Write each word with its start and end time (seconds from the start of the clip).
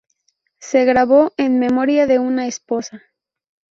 Se 0.57 0.83
grabó 0.83 1.31
en 1.37 1.59
memoria 1.59 2.07
de 2.07 2.17
una 2.17 2.47
esposa. 2.47 3.03